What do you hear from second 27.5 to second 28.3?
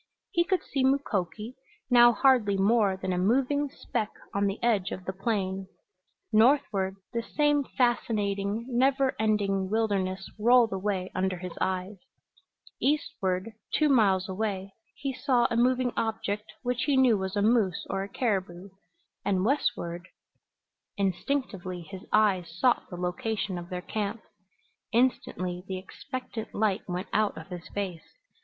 face.